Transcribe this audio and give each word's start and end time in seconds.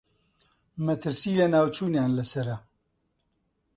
مەترسیی 0.85 1.37
لەناوچوونیان 1.39 2.11
لەسەرە. 2.17 2.55